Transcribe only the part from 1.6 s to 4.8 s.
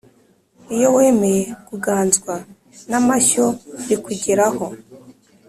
kuganzwa n’amoshya bikugeraho